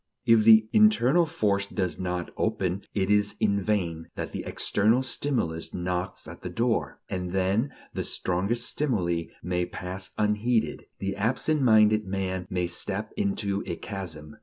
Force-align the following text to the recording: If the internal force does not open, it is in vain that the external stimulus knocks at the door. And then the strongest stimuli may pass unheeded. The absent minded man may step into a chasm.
If 0.25 0.45
the 0.45 0.67
internal 0.73 1.27
force 1.27 1.67
does 1.67 1.99
not 1.99 2.31
open, 2.35 2.85
it 2.95 3.11
is 3.11 3.35
in 3.39 3.61
vain 3.61 4.07
that 4.15 4.31
the 4.31 4.43
external 4.45 5.03
stimulus 5.03 5.75
knocks 5.75 6.27
at 6.27 6.41
the 6.41 6.49
door. 6.49 6.99
And 7.07 7.33
then 7.33 7.71
the 7.93 8.03
strongest 8.03 8.65
stimuli 8.65 9.25
may 9.43 9.67
pass 9.67 10.09
unheeded. 10.17 10.87
The 10.97 11.15
absent 11.15 11.61
minded 11.61 12.07
man 12.07 12.47
may 12.49 12.65
step 12.65 13.13
into 13.15 13.63
a 13.67 13.75
chasm. 13.75 14.37